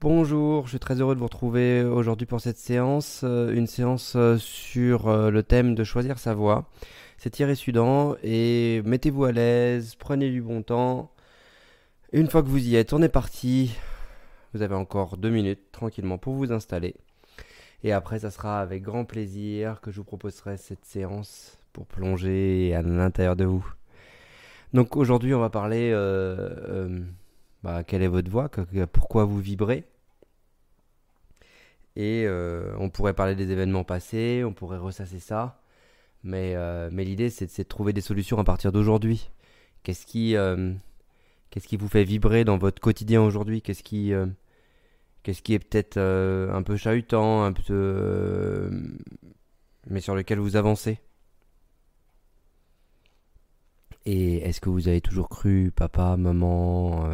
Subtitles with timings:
[0.00, 4.12] Bonjour, je suis très heureux de vous retrouver aujourd'hui pour cette séance, euh, une séance
[4.14, 6.70] euh, sur euh, le thème de choisir sa voie.
[7.16, 11.10] C'est Thierry Sudan et mettez-vous à l'aise, prenez du bon temps.
[12.12, 13.74] Une fois que vous y êtes, on est parti.
[14.54, 16.94] Vous avez encore deux minutes tranquillement pour vous installer.
[17.82, 22.72] Et après, ça sera avec grand plaisir que je vous proposerai cette séance pour plonger
[22.72, 23.66] à l'intérieur de vous.
[24.74, 25.92] Donc aujourd'hui, on va parler
[27.62, 28.48] bah, quelle est votre voix,
[28.92, 29.84] pourquoi vous vibrez?
[31.96, 35.60] Et euh, on pourrait parler des événements passés, on pourrait ressasser ça.
[36.22, 39.30] Mais, euh, mais l'idée, c'est de trouver des solutions à partir d'aujourd'hui.
[39.82, 40.72] Qu'est-ce qui, euh,
[41.50, 43.62] qui vous fait vibrer dans votre quotidien aujourd'hui?
[43.62, 44.12] Qu'est-ce qui,
[45.24, 48.70] qu'est-ce qui est peut-être un peu chahutant, un peu,
[49.88, 51.00] mais sur lequel vous avancez?
[54.06, 57.10] Et est-ce que vous avez toujours cru papa, maman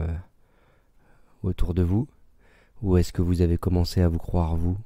[1.44, 2.08] autour de vous
[2.82, 4.76] Ou est-ce que vous avez commencé à vous croire vous?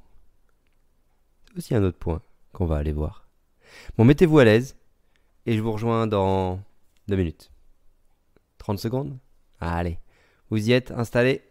[1.47, 2.21] C'est aussi un autre point
[2.53, 3.27] qu'on va aller voir.
[3.97, 4.75] Bon, mettez-vous à l'aise
[5.45, 6.59] et je vous rejoins dans
[7.07, 7.51] deux minutes.
[8.57, 9.17] 30 secondes?
[9.59, 9.99] Allez,
[10.49, 11.41] vous y êtes installé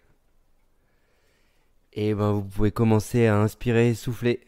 [1.92, 4.44] Et ben vous pouvez commencer à inspirer, souffler.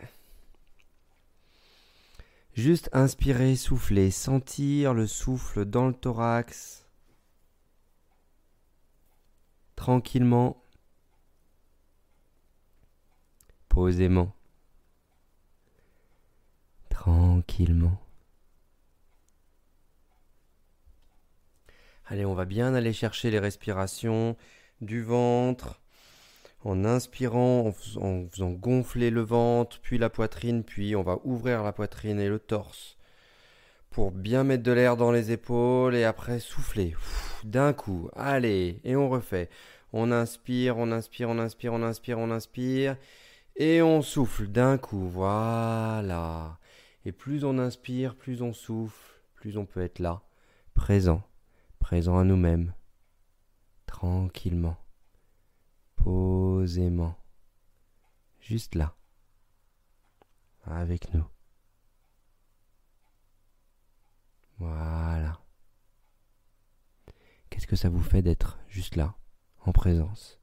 [2.55, 6.80] Juste inspirer, souffler, sentir le souffle dans le thorax
[9.81, 10.63] tranquillement,
[13.71, 14.31] posément,
[16.91, 17.99] tranquillement.
[22.05, 24.37] Allez, on va bien aller chercher les respirations
[24.83, 25.81] du ventre
[26.63, 31.73] en inspirant, en faisant, gonfler le ventre, puis la poitrine, puis on va ouvrir la
[31.73, 32.99] poitrine et le torse
[33.91, 36.95] pour bien mettre de l'air dans les épaules et après souffler
[37.45, 38.09] d'un coup.
[38.15, 39.51] Allez, et on refait.
[39.93, 42.97] On inspire, on inspire, on inspire, on inspire, on inspire.
[43.57, 45.09] Et on souffle d'un coup.
[45.09, 46.59] Voilà.
[47.05, 50.23] Et plus on inspire, plus on souffle, plus on peut être là,
[50.75, 51.23] présent,
[51.79, 52.75] présent à nous-mêmes,
[53.87, 54.77] tranquillement,
[55.97, 57.17] posément,
[58.39, 58.95] juste là,
[60.65, 61.25] avec nous.
[64.61, 65.41] Voilà.
[67.49, 69.17] Qu'est-ce que ça vous fait d'être juste là,
[69.61, 70.39] en présence,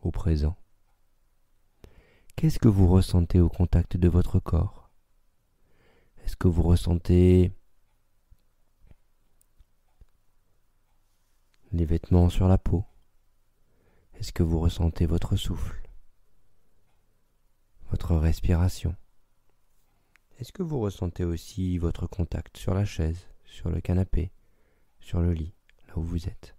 [0.00, 0.56] au présent?
[2.36, 4.90] Qu'est-ce que vous ressentez au contact de votre corps?
[6.24, 7.52] Est-ce que vous ressentez
[11.70, 12.86] les vêtements sur la peau?
[14.14, 15.82] Est-ce que vous ressentez votre souffle?
[17.90, 18.96] Votre respiration?
[20.38, 23.28] Est-ce que vous ressentez aussi votre contact sur la chaise?
[23.54, 24.32] Sur le canapé,
[24.98, 25.54] sur le lit,
[25.86, 26.56] là où vous êtes.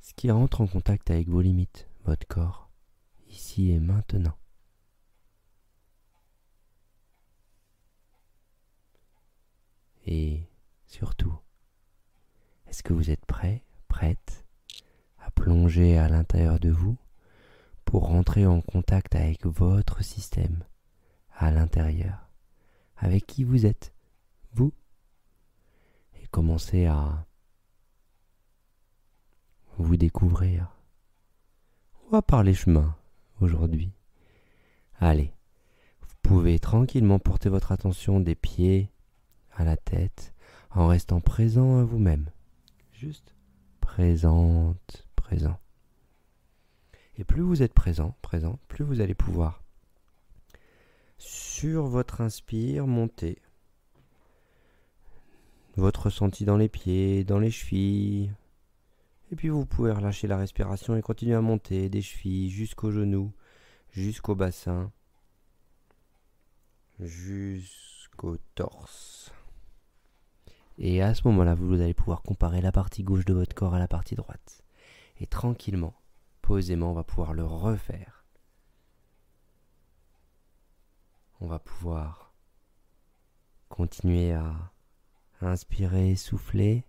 [0.00, 2.70] Ce qui rentre en contact avec vos limites, votre corps,
[3.28, 4.38] ici et maintenant.
[10.06, 10.48] Et
[10.86, 11.38] surtout,
[12.66, 14.46] est-ce que vous êtes prêt, prête
[15.18, 16.96] à plonger à l'intérieur de vous
[17.84, 20.64] pour rentrer en contact avec votre système
[21.32, 22.30] à l'intérieur,
[22.96, 23.92] avec qui vous êtes,
[24.52, 24.72] vous
[26.20, 27.26] et commencez à
[29.78, 30.76] vous découvrir.
[32.06, 32.96] On va par les chemins
[33.40, 33.92] aujourd'hui.
[34.98, 35.32] Allez,
[36.02, 38.90] vous pouvez tranquillement porter votre attention des pieds
[39.52, 40.34] à la tête
[40.70, 42.30] en restant présent à vous-même.
[42.92, 43.34] Juste
[43.80, 45.58] présente, présent.
[47.16, 49.62] Et plus vous êtes présent, présent, plus vous allez pouvoir
[51.20, 53.38] sur votre inspire monter
[55.80, 58.32] votre ressenti dans les pieds, dans les chevilles.
[59.32, 63.32] Et puis vous pouvez relâcher la respiration et continuer à monter des chevilles jusqu'aux genoux,
[63.90, 64.92] jusqu'au bassin,
[66.98, 69.32] jusqu'au torse.
[70.78, 73.78] Et à ce moment-là, vous allez pouvoir comparer la partie gauche de votre corps à
[73.78, 74.62] la partie droite.
[75.20, 75.94] Et tranquillement,
[76.40, 78.24] posément, on va pouvoir le refaire.
[81.40, 82.32] On va pouvoir
[83.68, 84.72] continuer à
[85.42, 86.84] Inspirer, souffler.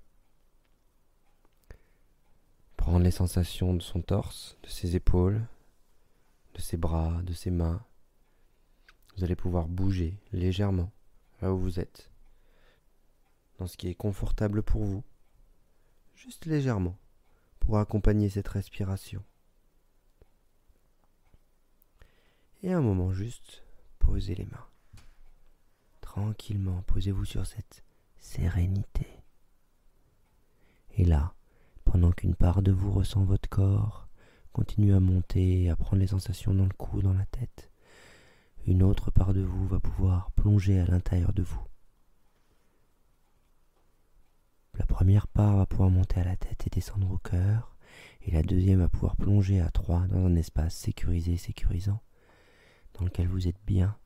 [2.76, 5.42] Prendre les sensations de son torse, de ses épaules,
[6.54, 7.82] de ses bras, de ses mains.
[9.16, 10.92] Vous allez pouvoir bouger légèrement
[11.42, 12.12] là où vous êtes,
[13.58, 15.04] dans ce qui est confortable pour vous,
[16.16, 16.98] juste légèrement,
[17.60, 19.24] pour accompagner cette respiration.
[22.64, 23.64] Et un moment juste,
[24.00, 24.68] posez les mains.
[26.02, 27.84] Tranquillement, posez-vous sur cette
[28.22, 29.08] sérénité.
[30.92, 31.34] Et là,
[31.84, 34.08] pendant qu'une part de vous ressent votre corps,
[34.54, 37.72] continue à monter, à prendre les sensations dans le cou, dans la tête.
[38.66, 41.66] Une autre part de vous va pouvoir plonger à l'intérieur de vous.
[44.76, 47.76] La première part va pouvoir monter à la tête et descendre au cœur,
[48.22, 52.02] et la deuxième va pouvoir plonger à trois dans un espace sécurisé, sécurisant,
[52.94, 53.98] dans lequel vous êtes bien,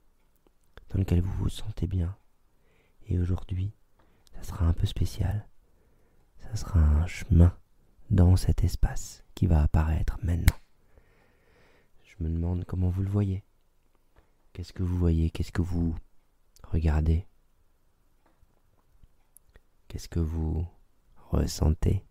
[0.90, 2.18] dans lequel vous vous sentez bien.
[3.08, 3.74] Et aujourd'hui,
[4.46, 5.48] sera un peu spécial.
[6.40, 7.58] Ça sera un chemin
[8.10, 10.56] dans cet espace qui va apparaître maintenant.
[12.04, 13.44] Je me demande comment vous le voyez.
[14.54, 15.32] Qu'est-ce que vous voyez?
[15.32, 15.96] Qu'est-ce que vous
[16.64, 17.28] regardez?
[19.88, 20.66] Qu'est-ce que vous
[21.18, 22.06] ressentez?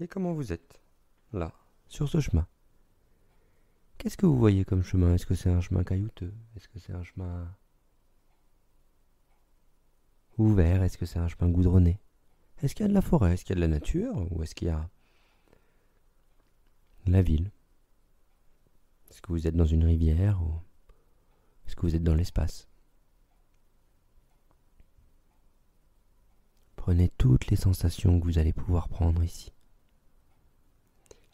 [0.00, 0.80] Et comment vous êtes
[1.32, 1.52] là
[1.88, 2.46] sur ce chemin?
[3.98, 5.14] Qu'est-ce que vous voyez comme chemin?
[5.14, 6.32] Est-ce que c'est un chemin caillouteux?
[6.56, 7.52] Est-ce que c'est un chemin
[10.38, 10.82] ouvert?
[10.82, 11.98] Est-ce que c'est un chemin goudronné?
[12.62, 13.34] Est-ce qu'il y a de la forêt?
[13.34, 14.30] Est-ce qu'il y a de la nature?
[14.32, 14.88] Ou est-ce qu'il y a
[17.06, 17.50] la ville?
[19.10, 20.60] Est-ce que vous êtes dans une rivière ou
[21.66, 22.68] est-ce que vous êtes dans l'espace?
[26.76, 29.52] Prenez toutes les sensations que vous allez pouvoir prendre ici.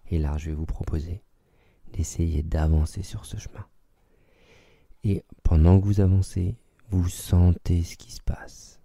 [0.07, 1.23] Et là, je vais vous proposer
[1.93, 3.67] d'essayer d'avancer sur ce chemin.
[5.05, 6.57] Et pendant que vous avancez,
[6.91, 8.81] vous sentez ce qui se passe.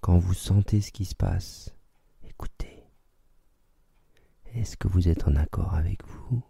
[0.00, 1.74] Quand vous sentez ce qui se passe,
[2.24, 2.84] écoutez.
[4.54, 6.42] Est-ce que vous êtes en accord avec vous?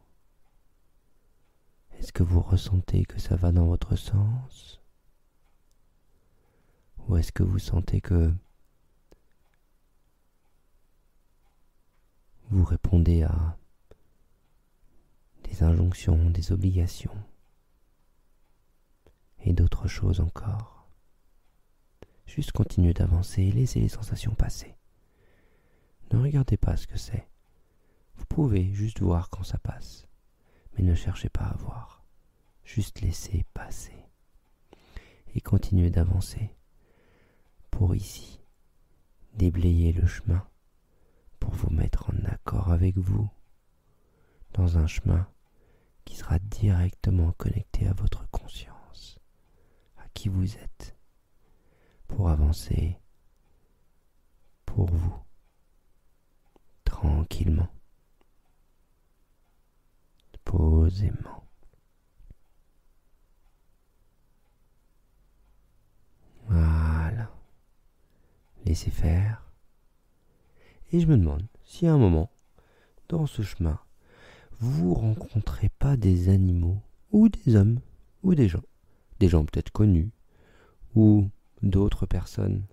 [1.99, 4.81] Est-ce que vous ressentez que ça va dans votre sens?
[7.09, 8.33] Ou est-ce que vous sentez que
[12.49, 13.57] vous répondez à
[15.51, 17.17] des injonctions, des obligations
[19.41, 20.89] et d'autres choses encore.
[22.27, 24.77] Juste continuez d'avancer et laissez les sensations passer.
[26.13, 27.27] Ne regardez pas ce que c'est.
[28.15, 30.07] Vous pouvez juste voir quand ça passe,
[30.75, 32.05] mais ne cherchez pas à voir.
[32.65, 33.97] Juste laissez passer.
[35.35, 36.55] Et continuez d'avancer
[37.71, 38.41] pour ici
[39.35, 40.47] déblayer le chemin
[41.39, 43.29] pour vous mettre en accord avec vous
[44.53, 45.27] dans un chemin
[46.11, 49.21] qui sera directement connecté à votre conscience,
[49.97, 50.97] à qui vous êtes,
[52.09, 52.99] pour avancer
[54.67, 55.15] pour vous,
[56.83, 57.69] tranquillement,
[60.43, 61.45] posément.
[66.49, 67.31] Voilà.
[68.65, 69.45] Laissez faire.
[70.91, 72.33] Et je me demande si à un moment,
[73.09, 73.79] dans ce chemin,
[74.59, 76.81] vous rencontrez pas des animaux,
[77.11, 77.81] ou des hommes,
[78.23, 78.63] ou des gens,
[79.19, 80.11] des gens peut-être connus,
[80.95, 81.29] ou
[81.63, 82.65] d'autres personnes.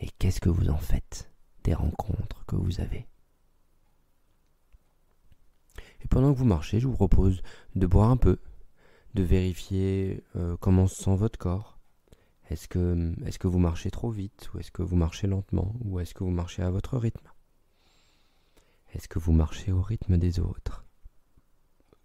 [0.00, 1.30] Et qu'est-ce que vous en faites
[1.64, 3.06] des rencontres que vous avez?
[6.02, 7.42] Et pendant que vous marchez, je vous propose
[7.74, 8.38] de boire un peu,
[9.14, 11.78] de vérifier euh, comment se sent votre corps,
[12.50, 15.98] est-ce que, est que vous marchez trop vite ou est-ce que vous marchez lentement ou
[15.98, 17.29] est-ce que vous marchez à votre rythme?
[18.92, 20.84] Est-ce que vous marchez au rythme des autres?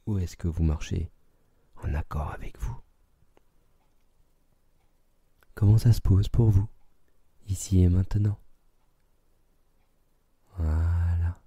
[0.06, 1.12] Ou est-ce que vous marchez
[1.84, 2.78] en accord avec vous?
[5.56, 6.68] Comment ça se pose pour vous,
[7.48, 8.38] ici et maintenant?
[10.58, 11.39] Voilà.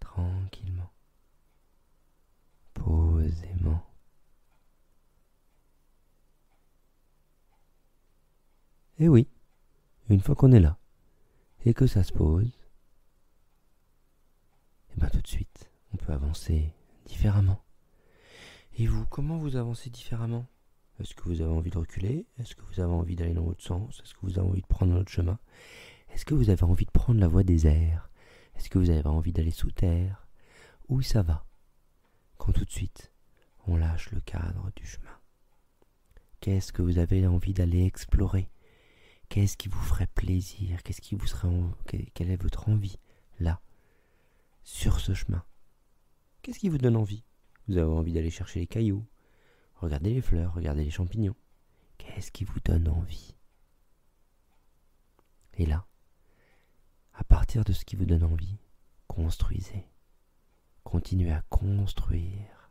[0.00, 0.90] Tranquillement.
[2.74, 3.82] Posément.
[8.98, 9.28] Et oui,
[10.08, 10.78] une fois qu'on est là,
[11.64, 12.55] et que ça se pose,
[14.96, 16.72] et bien tout de suite, on peut avancer
[17.04, 17.62] différemment.
[18.78, 20.46] Et vous, comment vous avancez différemment?
[21.00, 22.26] Est-ce que vous avez envie de reculer?
[22.38, 24.00] Est-ce que vous avez envie d'aller dans l'autre sens?
[24.02, 25.38] Est-ce que vous avez envie de prendre l'autre chemin?
[26.10, 28.10] Est-ce que vous avez envie de prendre la voie des airs?
[28.54, 30.26] Est-ce que vous avez envie d'aller sous terre?
[30.88, 31.44] Où ça va?
[32.38, 33.12] Quand tout de suite,
[33.66, 35.18] on lâche le cadre du chemin.
[36.40, 38.50] Qu'est-ce que vous avez envie d'aller explorer?
[39.28, 40.82] Qu'est-ce qui vous ferait plaisir?
[40.82, 41.48] Qu'est-ce qui vous serait
[42.14, 42.98] quelle est votre envie
[43.40, 43.60] là?
[44.66, 45.44] Sur ce chemin
[46.42, 47.24] Qu'est-ce qui vous donne envie?
[47.68, 49.06] Vous avez envie d'aller chercher les cailloux,
[49.76, 51.36] regarder les fleurs, regarder les champignons.
[51.98, 53.36] Qu'est-ce qui vous donne envie?
[55.54, 55.86] Et là,
[57.14, 58.58] à partir de ce qui vous donne envie,
[59.06, 59.86] construisez.
[60.82, 62.70] Continuez à construire.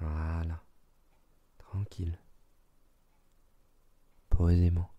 [0.00, 0.62] Voilà
[1.58, 2.18] tranquille,
[4.30, 4.95] posément.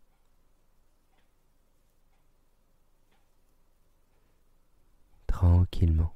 [5.38, 6.16] tranquillement.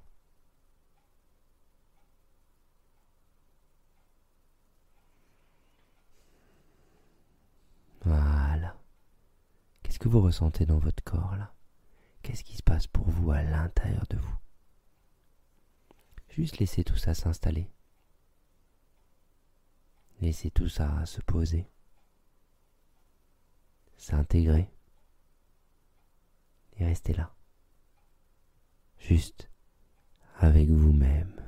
[8.04, 8.76] Voilà.
[9.84, 11.54] Qu'est-ce que vous ressentez dans votre corps là?
[12.24, 14.38] Qu'est-ce qui se passe pour vous à l'intérieur de vous?
[16.30, 17.70] Juste laissez tout ça s'installer.
[20.20, 21.70] Laissez tout ça se poser,
[23.98, 24.68] s'intégrer
[26.78, 27.36] et restez là
[29.02, 29.50] juste
[30.38, 31.42] avec vous-même.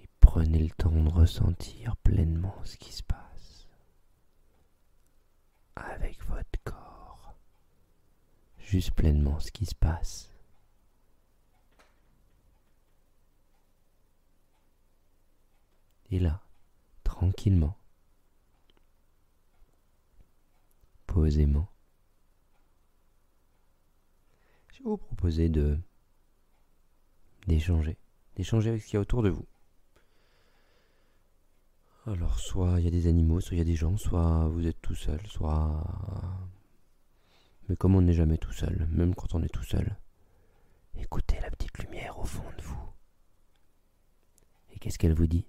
[0.00, 3.68] Et prenez le temps de ressentir pleinement ce qui se passe
[5.76, 7.34] avec votre corps,
[8.58, 10.30] juste pleinement ce qui se passe.
[16.10, 16.40] Et là,
[17.04, 17.76] tranquillement,
[24.78, 25.78] je vais vous proposer de
[27.46, 27.96] d'échanger,
[28.36, 29.46] d'échanger avec ce qu'il y a autour de vous.
[32.06, 34.66] Alors, soit il y a des animaux, soit il y a des gens, soit vous
[34.66, 35.82] êtes tout seul, soit.
[37.68, 39.96] Mais comme on n'est jamais tout seul, même quand on est tout seul,
[40.96, 42.88] écoutez la petite lumière au fond de vous.
[44.70, 45.46] Et qu'est-ce qu'elle vous dit?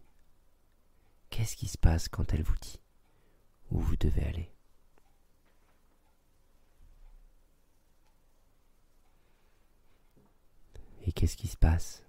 [1.29, 2.79] Qu'est-ce qui se passe quand elle vous dit
[3.71, 4.51] où vous devez aller?
[11.09, 12.03] Et qu'est-ce qui se passe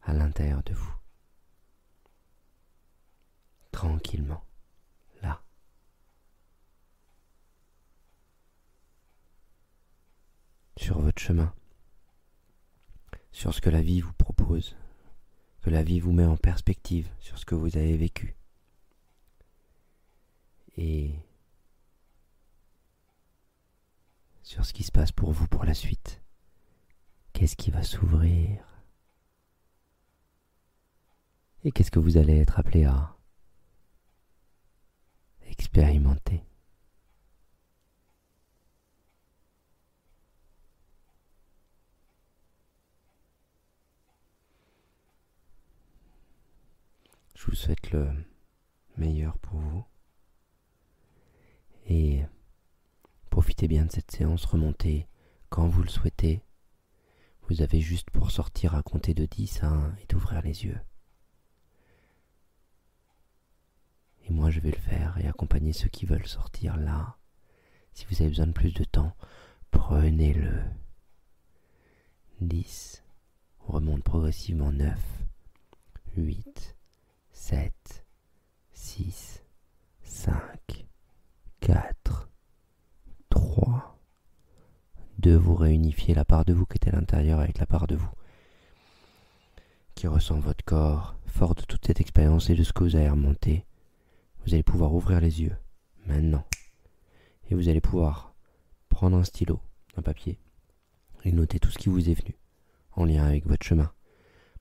[0.00, 0.94] à l'intérieur de vous
[3.70, 4.42] Tranquillement,
[5.20, 5.44] là.
[10.78, 11.54] Sur votre chemin,
[13.30, 14.74] sur ce que la vie vous propose
[15.60, 18.38] que la vie vous met en perspective sur ce que vous avez vécu.
[20.78, 21.14] Et
[24.42, 26.21] sur ce qui se passe pour vous pour la suite.
[27.42, 28.64] Qu'est-ce qui va s'ouvrir?
[31.64, 33.16] Et qu'est-ce que vous allez être appelé à
[35.48, 36.44] expérimenter?
[47.34, 48.08] Je vous souhaite le
[48.96, 49.84] meilleur pour vous.
[51.86, 52.22] Et
[53.30, 55.08] profitez bien de cette séance, remontez
[55.48, 56.40] quand vous le souhaitez.
[57.52, 60.80] Vous avez juste pour sortir à compter de 10 à 1 et d'ouvrir les yeux.
[64.24, 67.18] Et moi je vais le faire et accompagner ceux qui veulent sortir là.
[67.92, 69.14] Si vous avez besoin de plus de temps,
[69.70, 70.62] prenez-le.
[72.40, 73.04] 10.
[73.68, 74.98] On remonte progressivement 9.
[76.16, 76.74] 8.
[77.32, 78.06] 7,
[78.72, 79.42] 6,
[80.04, 80.86] 5,
[81.60, 82.31] 4, 3,
[85.22, 85.36] 2.
[85.36, 88.10] Vous réunifiez la part de vous qui est à l'intérieur avec la part de vous
[89.94, 93.08] qui ressent votre corps, fort de toute cette expérience et de ce que vous avez
[93.08, 93.64] remonté.
[94.44, 95.56] Vous allez pouvoir ouvrir les yeux,
[96.06, 96.44] maintenant.
[97.48, 98.34] Et vous allez pouvoir
[98.88, 99.60] prendre un stylo,
[99.96, 100.38] un papier,
[101.24, 102.34] et noter tout ce qui vous est venu,
[102.96, 103.92] en lien avec votre chemin,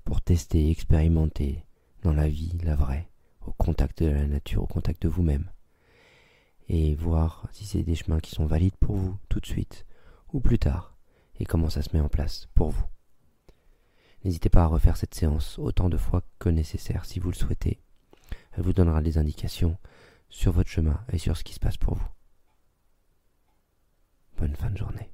[0.03, 1.65] pour tester, expérimenter,
[2.03, 3.10] dans la vie, la vraie,
[3.46, 5.50] au contact de la nature, au contact de vous-même.
[6.70, 9.86] Et voir si c'est des chemins qui sont valides pour vous tout de suite
[10.33, 10.95] ou plus tard,
[11.39, 12.85] et comment ça se met en place pour vous.
[14.23, 17.81] N'hésitez pas à refaire cette séance autant de fois que nécessaire si vous le souhaitez.
[18.51, 19.77] Elle vous donnera des indications
[20.29, 22.07] sur votre chemin et sur ce qui se passe pour vous.
[24.38, 25.11] Bonne fin de journée.